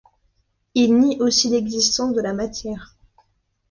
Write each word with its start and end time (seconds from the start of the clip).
Il 0.73 0.95
nie 0.97 1.19
aussi 1.21 1.49
l'existence 1.51 2.15
de 2.15 2.21
la 2.21 2.33
matière. 2.33 2.95